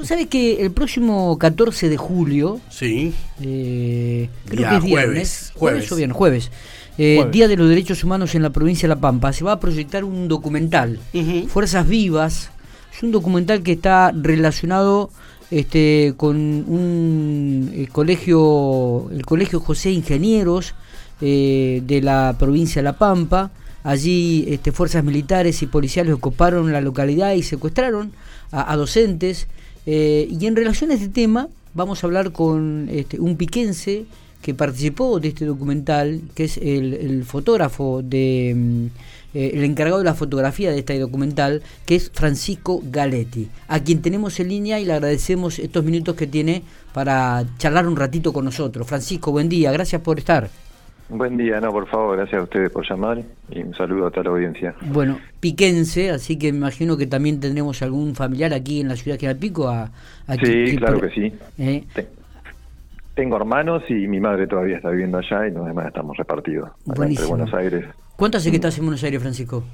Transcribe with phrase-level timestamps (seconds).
[0.00, 3.12] Vos sabés que el próximo 14 de julio, Sí.
[3.42, 5.92] eh, creo que es jueves, viernes, jueves.
[5.92, 6.50] o viernes, jueves,
[6.96, 7.32] eh, Jueves.
[7.32, 10.04] Día de los Derechos Humanos en la provincia de La Pampa, se va a proyectar
[10.04, 10.98] un documental.
[11.48, 12.50] Fuerzas Vivas,
[12.96, 15.10] es un documental que está relacionado
[15.50, 20.72] este, con un eh, colegio, el colegio José Ingenieros
[21.20, 23.50] eh, de la provincia de La Pampa.
[23.84, 28.12] Allí este, fuerzas militares y policiales ocuparon la localidad y secuestraron
[28.50, 29.46] a, a docentes.
[29.92, 34.04] Eh, y en relación a este tema, vamos a hablar con este, un piquense
[34.40, 38.86] que participó de este documental, que es el, fotógrafo de mm,
[39.34, 44.00] eh, el encargado de la fotografía de este documental, que es Francisco Galetti, a quien
[44.00, 46.62] tenemos en línea y le agradecemos estos minutos que tiene
[46.94, 48.86] para charlar un ratito con nosotros.
[48.86, 50.50] Francisco, buen día, gracias por estar.
[51.10, 53.18] Buen día, no, por favor, gracias a ustedes por llamar
[53.50, 54.74] y un saludo a toda la audiencia.
[54.92, 59.16] Bueno, piquense, así que me imagino que también tendremos algún familiar aquí en la ciudad
[59.16, 59.68] de General Pico.
[59.68, 59.90] A,
[60.28, 61.32] a Sí, claro que sí.
[61.58, 61.84] ¿Eh?
[61.94, 62.06] Te-
[63.14, 67.06] Tengo hermanos y mi madre todavía está viviendo allá y los demás estamos repartidos acá
[67.06, 67.24] entre.
[67.26, 67.84] Buenos Aires.
[68.16, 69.64] ¿Cuánto hace que estás en Buenos Aires, Francisco?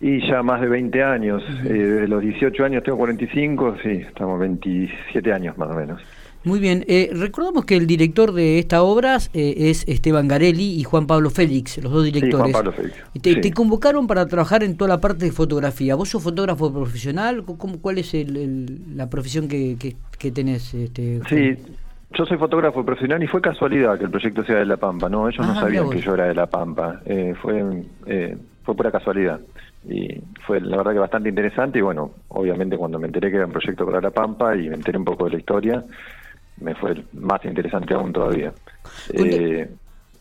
[0.00, 4.40] Y ya más de 20 años, eh, desde los 18 años tengo 45, sí, estamos
[4.40, 6.00] 27 años más o menos.
[6.44, 10.84] Muy bien, eh, recordamos que el director de esta obra eh, es Esteban Garelli y
[10.84, 12.36] Juan Pablo Félix, los dos directores.
[12.38, 13.40] Juan Pablo Félix, Te, sí.
[13.40, 15.94] te convocaron para trabajar en toda la parte de fotografía.
[15.94, 17.44] ¿Vos sos fotógrafo profesional?
[17.44, 20.74] ¿Cómo- ¿Cuál es el- el- la profesión que, que, que tenés?
[20.74, 21.56] Este, Sí,
[22.16, 25.28] yo soy fotógrafo profesional y fue casualidad que el proyecto sea de La Pampa, ¿no?
[25.28, 29.40] Ellos no sabían que yo era de La Pampa, eh, fue, eh, fue pura casualidad.
[29.88, 30.08] Y
[30.46, 33.52] fue la verdad que bastante interesante y bueno, obviamente cuando me enteré que era un
[33.52, 35.82] proyecto para La Pampa y me enteré un poco de la historia,
[36.60, 38.52] me fue más interesante aún todavía.
[39.12, 39.68] Eh,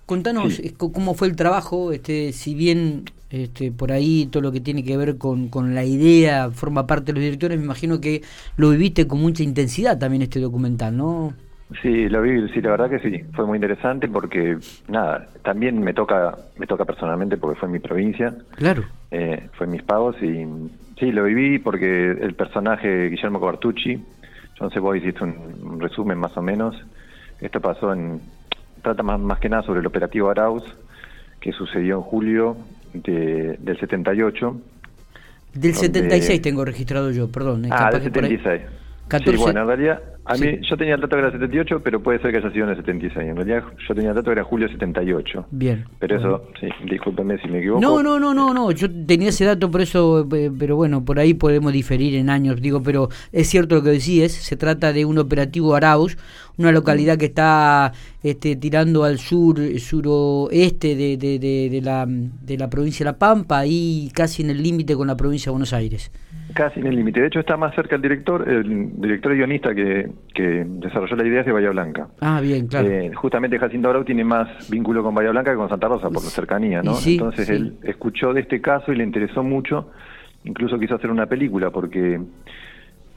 [0.06, 0.68] Contanos Sí.
[0.68, 4.84] eh, cómo fue el trabajo, este, si bien este, por ahí todo lo que tiene
[4.84, 8.22] que ver con, con la idea forma parte de los directores, me imagino que
[8.58, 11.34] lo viviste con mucha intensidad también este documental, ¿no?
[11.82, 14.58] Sí, lo vi, sí, la verdad que sí, fue muy interesante porque,
[14.90, 18.84] nada, también me toca, me toca personalmente porque fue en mi provincia, Claro.
[19.10, 20.46] eh, fue en mis pagos y
[21.00, 24.00] sí, lo viví porque el personaje Guillermo Cobertucci,
[24.70, 26.76] sé, vos hiciste un, un resumen más o menos,
[27.42, 28.22] esto pasó en,
[28.82, 30.64] trata más, más que nada sobre el operativo Arauz,
[31.40, 32.58] que sucedió en julio
[32.94, 34.56] de- del 78.
[35.54, 37.66] Del Donde- 76 tengo registrado yo, perdón.
[37.70, 38.62] Ah, del que por ahí- 76.
[39.08, 40.60] 14 Sí, bueno, en realidad, a mí, Sí.
[40.70, 42.78] yo tenía el dato que era 78, pero puede ser que haya sido en el
[42.78, 43.30] 76.
[43.30, 45.48] En realidad, yo tenía el dato que era julio 78.
[45.52, 45.86] Bien.
[46.00, 47.82] Pero eso, sí, discúlpeme si me equivoco.
[47.82, 51.20] No, no, no, no, no, yo tenía ese dato, por eso, eh, pero bueno, por
[51.20, 55.06] ahí podemos diferir en años, digo, pero es cierto lo que decís, se trata de
[55.06, 56.18] un operativo Arauz,
[56.58, 57.92] una localidad que está
[58.22, 63.18] este, tirando al sur, suroeste de, de, de, de la, de la provincia de La
[63.18, 66.12] Pampa, ahí casi en el límite con la provincia de Buenos Aires.
[66.54, 67.22] Casi en el límite.
[67.22, 71.28] De hecho, está más cerca el director, el director y guionista que, que desarrolló la
[71.28, 72.08] idea es de Bahía Blanca.
[72.22, 72.88] Ah, bien, claro.
[72.90, 76.24] Eh, justamente Jacinto Arau tiene más vínculo con Bahía Blanca que con Santa Rosa por
[76.24, 76.94] la cercanía, ¿no?
[76.96, 77.54] Sí, Entonces sí.
[77.54, 79.92] él escuchó de este caso y le interesó mucho,
[80.44, 82.20] incluso quiso hacer una película porque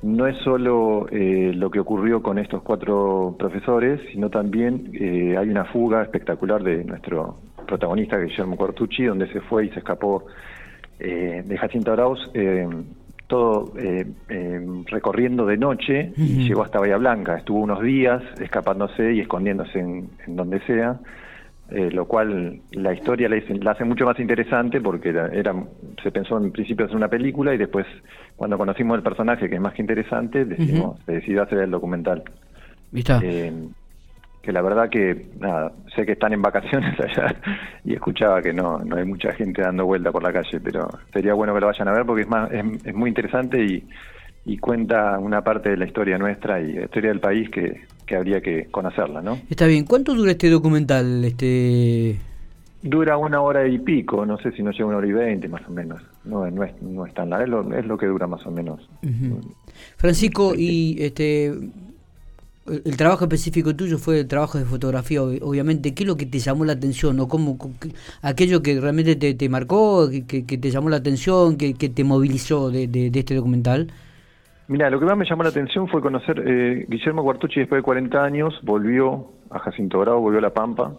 [0.02, 5.48] no es solo eh, lo que ocurrió con estos cuatro profesores, sino también eh, hay
[5.48, 7.36] una fuga espectacular de nuestro
[7.66, 10.26] protagonista Guillermo Cortucci, donde se fue y se escapó
[10.98, 12.66] eh, de Jacinto Arauz, eh,
[13.26, 17.36] todo eh, eh, recorriendo de noche y llegó hasta Bahía Blanca.
[17.36, 21.00] Estuvo unos días escapándose y escondiéndose en, en donde sea,
[21.70, 25.54] eh, lo cual la historia la, hace mucho más interesante porque era, era-
[26.02, 27.84] se pensó en principio hacer una película y después
[28.36, 32.22] cuando conocimos el personaje, que es más que interesante, decidimos, se decidió hacer el documental.
[32.92, 33.14] ¿Viste?
[34.42, 37.34] Que la verdad que, nada, sé que están en vacaciones allá
[37.84, 41.34] y escuchaba que no, no hay mucha gente dando vuelta por la calle, pero sería
[41.34, 43.84] bueno que lo vayan a ver porque es, más, es, es muy interesante y,
[44.46, 48.16] y cuenta una parte de la historia nuestra y la historia del país que, que
[48.16, 49.38] habría que conocerla, ¿no?
[49.50, 51.24] Está bien, ¿cuánto dura este documental?
[51.24, 52.16] Este...
[52.82, 55.62] Dura una hora y pico, no sé si no llega una hora y veinte más
[55.66, 58.28] o menos, no, no, es, no es tan largo, es lo, es lo que dura
[58.28, 58.88] más o menos.
[59.96, 61.52] Francisco, y este
[62.84, 65.94] el trabajo específico tuyo fue el trabajo de fotografía, ob- obviamente.
[65.94, 67.18] ¿Qué es lo que te llamó la atención?
[67.20, 67.90] ¿O cómo, qué-
[68.22, 71.88] aquello que realmente te, te marcó, que, que- que te llamó la atención, que, que
[71.88, 73.92] te movilizó de, de- de este documental?
[74.68, 77.82] Mira, lo que más me llamó la atención fue conocer eh, Guillermo Cuartucci después de
[77.84, 80.92] 40 años, volvió a Jacinto Bravo, volvió a La Pampa,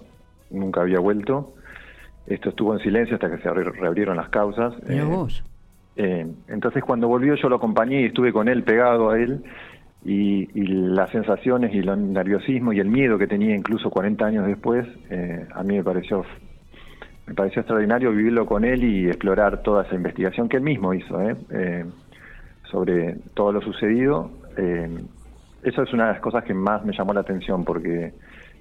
[0.51, 1.53] nunca había vuelto.
[2.27, 4.73] Esto estuvo en silencio hasta que se abri- reabrieron las causas.
[4.87, 5.43] Eh, vos.
[5.97, 9.43] eh, entonces cuando volvió yo lo acompañé y estuve con él pegado a él
[10.07, 14.47] y, y las sensaciones y el nerviosismo y el miedo que tenía incluso 40 años
[14.47, 16.23] después, eh, a mí me pareció
[17.27, 21.21] me pareció extraordinario vivirlo con él y explorar toda esa investigación que él mismo hizo
[21.21, 21.35] ¿eh?
[21.51, 21.85] Eh,
[22.71, 24.97] sobre todo lo sucedido eh,
[25.61, 28.13] eso es una de las cosas que más me llamó la atención porque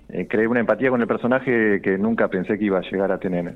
[0.09, 3.19] eh, creé una empatía con el personaje que nunca pensé que iba a llegar a
[3.19, 3.55] tener,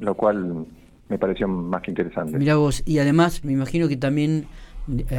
[0.00, 0.66] lo cual
[1.08, 2.38] me pareció más que interesante.
[2.38, 4.46] Mira vos, y además me imagino que también,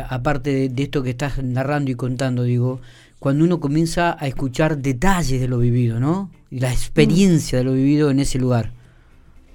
[0.10, 2.80] aparte de, esto que estás narrando y contando, digo,
[3.19, 6.30] cuando uno comienza a escuchar detalles de lo vivido, ¿no?
[6.51, 8.71] Y la experiencia de lo vivido en ese lugar.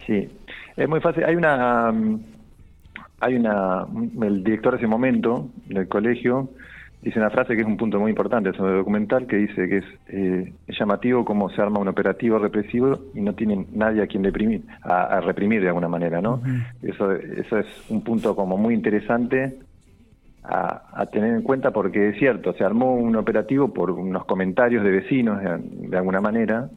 [0.07, 0.29] Sí,
[0.77, 1.25] es muy fácil.
[1.25, 1.93] Hay una,
[3.21, 3.87] hay una,
[4.23, 6.49] el director de ese momento del colegio
[7.03, 9.77] dice una frase que es un punto muy importante sobre el documental que dice que
[9.79, 14.25] es, eh, llamativo cómo se arma un operativo represivo y no tienen nadie a quien
[14.25, 16.43] reprimir, a, reprimir de alguna manera, ¿no?
[16.83, 19.59] Eso, eso es un punto como muy interesante
[20.51, 24.91] a, tener en cuenta porque es cierto, se armó un operativo por unos comentarios de
[24.91, 26.71] vecinos de, alguna manera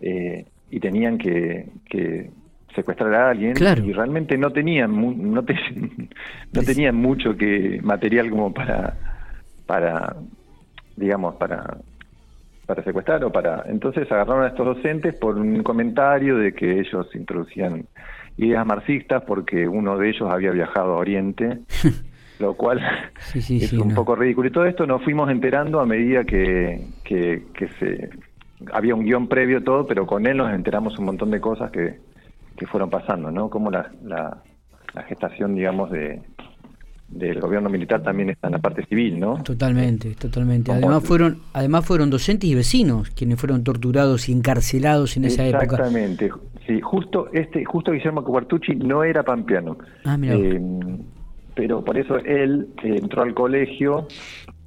[0.00, 1.70] eh, y tenían que,
[2.74, 4.90] secuestrar a alguien y realmente no tenían
[5.32, 5.44] no,
[6.52, 8.94] no tenían mucho que material como para
[9.64, 10.16] para
[10.96, 11.78] digamos para
[12.66, 17.06] para secuestrar o para entonces agarraron a estos docentes por un comentario de que ellos
[17.14, 17.86] introducían
[18.38, 21.60] ideas marxistas porque uno de ellos había viajado a Oriente
[22.38, 22.80] lo cual
[23.34, 24.48] es un poco ridículo.
[24.48, 28.10] Y todo esto nos fuimos enterando a medida que, que, se
[28.72, 32.00] había un guion previo todo, pero con él nos enteramos un montón de cosas que,
[32.56, 33.50] que fueron pasando, ¿no?
[33.50, 34.42] Como la, la,
[35.08, 36.22] gestación, digamos, de
[37.08, 39.40] del gobierno militar también está en la parte civil, ¿no?
[39.42, 40.72] Totalmente, totalmente.
[40.72, 45.64] Además fueron, además fueron docentes y vecinos quienes fueron torturados y encarcelados en esa época.
[45.64, 46.30] Exactamente.
[46.66, 49.76] Sí, justo este, justo Guillermo Cuartucci no era pampeano.
[50.04, 50.34] Ah, mira.
[50.34, 50.60] Eh,
[51.54, 54.08] pero por eso él eh, entró al colegio,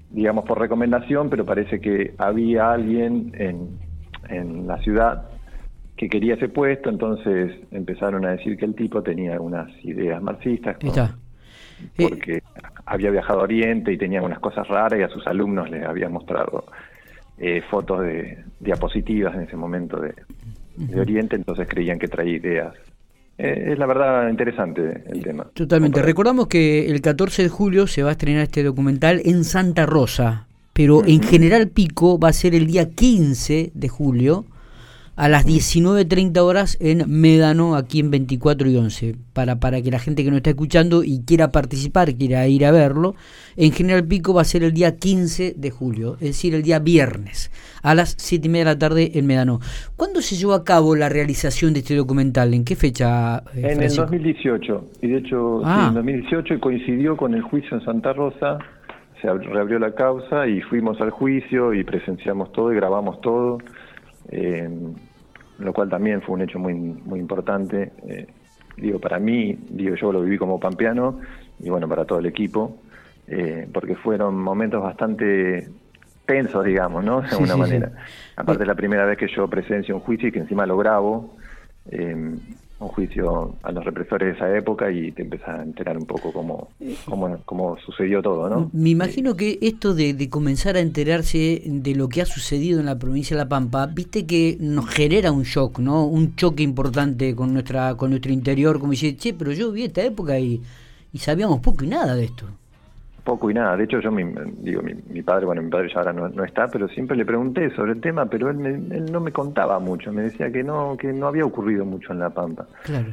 [0.10, 3.78] digamos por recomendación, pero parece que había alguien en,
[4.30, 5.30] en la ciudad
[5.96, 10.78] que quería ese puesto, entonces empezaron a decir que el tipo tenía algunas ideas marxistas.
[11.96, 12.42] Porque
[12.86, 16.10] había viajado a Oriente y tenía unas cosas raras y a sus alumnos les había
[16.10, 16.66] mostrado
[17.38, 20.14] eh, fotos de diapositivas en ese momento de,
[20.76, 22.74] de Oriente, entonces creían que traía ideas
[23.38, 25.48] eh, es la verdad interesante el tema.
[25.54, 26.02] Totalmente.
[26.02, 30.48] Recordamos que el 14 de julio se va a estrenar este documental en Santa Rosa,
[30.74, 34.46] pero en General Pico va a ser el día 15 de julio
[35.18, 39.98] a las 19.30 horas en Médano, aquí en 24 y 11, para, para que la
[39.98, 43.16] gente que nos está escuchando y quiera participar, quiera ir a verlo.
[43.56, 46.78] En General Pico va a ser el día 15 de julio, es decir, el día
[46.78, 49.60] viernes, a las 7 y media de la tarde en Médano.
[49.96, 52.54] ¿Cuándo se llevó a cabo la realización de este documental?
[52.54, 53.40] ¿En qué fecha?
[53.56, 55.88] Eh, en el 2018, y de hecho, ah.
[55.88, 58.60] en 2018 coincidió con el juicio en Santa Rosa,
[59.20, 63.58] se reabrió la causa y fuimos al juicio y presenciamos todo y grabamos todo.
[64.30, 64.70] Eh,
[65.60, 67.92] lo cual también fue un hecho muy, muy importante.
[68.08, 68.28] Eh,
[68.78, 71.20] digo, para mí, digo, yo lo viví como pampeano
[71.60, 72.78] y bueno, para todo el equipo,
[73.28, 75.68] eh, porque fueron momentos bastante
[76.26, 77.22] tensos, digamos, ¿no?
[77.22, 77.92] De alguna manera.
[78.36, 81.36] Aparte, es la primera vez que yo presencio un juicio y que encima lo grabo.
[81.90, 82.36] Eh,
[82.80, 86.32] un juicio a los represores de esa época y te empezás a enterar un poco
[86.32, 86.70] cómo,
[87.06, 88.70] cómo, cómo sucedió todo, ¿no?
[88.74, 92.86] Me imagino que esto de, de, comenzar a enterarse de lo que ha sucedido en
[92.86, 96.06] la provincia de La Pampa, viste que nos genera un shock, ¿no?
[96.06, 100.04] Un choque importante con nuestra con nuestro interior, como dice, che, pero yo vi esta
[100.04, 100.62] época y,
[101.12, 102.46] y sabíamos poco y nada de esto
[103.28, 103.76] poco y nada.
[103.76, 104.24] De hecho, yo mi,
[104.60, 107.92] digo, mi, padre, bueno, mi padre ya ahora no, está, pero siempre le pregunté sobre
[107.92, 110.14] el tema, pero él, él, no me contaba mucho.
[110.14, 112.66] Me decía que no, que no había ocurrido mucho en La Pampa.
[112.84, 113.10] Claro.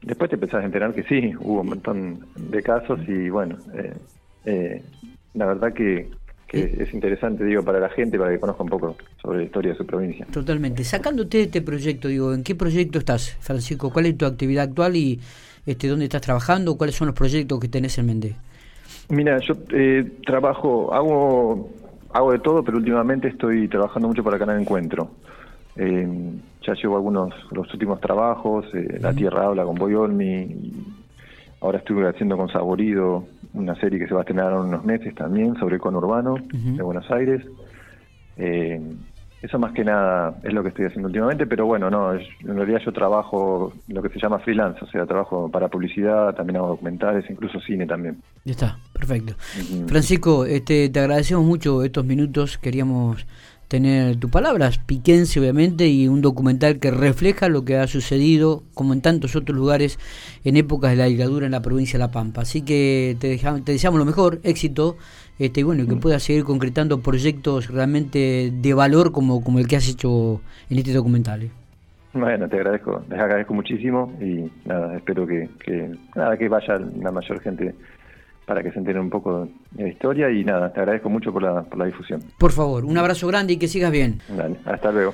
[0.00, 3.92] Después te empezás a enterar que sí, hubo un montón de casos y bueno, eh,
[4.46, 4.82] eh,
[5.34, 6.08] la verdad que,
[6.48, 9.78] es interesante, digo, para la gente, para que conozca un poco sobre la historia de
[9.78, 10.26] su provincia.
[10.32, 10.82] Totalmente.
[10.84, 13.90] Sacándote de este proyecto, digo, ¿en qué proyecto estás, Francisco?
[13.90, 15.20] ¿Cuál es tu actividad actual y
[15.66, 16.76] este dónde estás trabajando?
[16.76, 18.36] ¿Cuáles son los proyectos que tenés en mente?
[19.12, 21.68] Mira, yo eh, trabajo, hago,
[22.14, 25.10] hago de todo, pero últimamente estoy trabajando mucho para Canal Encuentro.
[25.76, 26.32] Eh,
[26.66, 30.72] ya llevo algunos, los últimos trabajos, eh, La Tierra habla con Boy Olmi,
[31.60, 35.14] ahora estuve haciendo con Saborido una serie que se va a estrenar en unos meses
[35.14, 37.44] también sobre el conurbano de Buenos Aires.
[39.42, 42.80] Eso más que nada es lo que estoy haciendo últimamente, pero bueno, no, en realidad
[42.84, 47.28] yo trabajo lo que se llama freelance, o sea, trabajo para publicidad, también hago documentales,
[47.28, 48.22] incluso cine también.
[48.44, 49.34] Ya está, perfecto.
[49.88, 53.26] Francisco, este, te agradecemos mucho estos minutos, queríamos
[53.72, 58.92] tener tus palabras, piquense obviamente, y un documental que refleja lo que ha sucedido, como
[58.92, 59.98] en tantos otros lugares,
[60.44, 62.42] en épocas de la dictadura en la provincia de La Pampa.
[62.42, 64.98] Así que te, te deseamos lo mejor, éxito,
[65.38, 66.00] este, y bueno, que mm.
[66.00, 70.92] puedas seguir concretando proyectos realmente de valor como, como el que has hecho en este
[70.92, 71.48] documental.
[72.12, 77.10] Bueno, te agradezco, les agradezco muchísimo y nada, espero que, que, nada, que vaya la
[77.10, 77.74] mayor gente
[78.46, 81.42] para que se enteren un poco de la historia y nada, te agradezco mucho por
[81.42, 82.22] la, por la difusión.
[82.38, 84.20] Por favor, un abrazo grande y que sigas bien.
[84.28, 85.10] Dale, hasta luego.